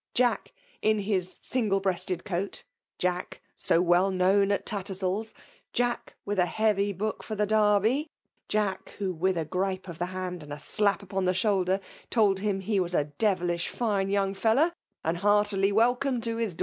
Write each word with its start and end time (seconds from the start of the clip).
Jack, 0.15 0.51
in 0.81 0.97
his 0.97 1.37
single 1.41 1.79
breasted 1.79 2.23
coat,*— 2.25 2.63
Jack, 2.97 3.39
so 3.55 3.79
well 3.83 4.09
known 4.09 4.51
at 4.51 4.65
TattersaU's,— 4.65 5.31
Jack, 5.73 6.15
with 6.25 6.39
a 6.39 6.47
heavy 6.47 6.91
book 6.91 7.21
for 7.21 7.35
the 7.35 7.45
Derby,— 7.45 8.09
Jade, 8.49 8.89
who, 8.97 9.13
with 9.13 9.37
a 9.37 9.45
grii>e 9.45 9.87
of 9.87 9.99
the 9.99 10.07
hand 10.07 10.41
and 10.41 10.51
a 10.51 10.57
slap 10.57 11.03
upon 11.03 11.25
ibe 11.25 11.35
shoulder, 11.35 11.79
told 12.09 12.39
him 12.39 12.61
he 12.61 12.79
was 12.79 12.95
a 12.95 13.03
devilish 13.19 13.67
fine 13.67 14.09
young 14.09 14.33
fellow« 14.33 14.71
and 15.05 15.17
heartily 15.17 15.71
welcome 15.71 16.19
to 16.21 16.37
his. 16.37 16.55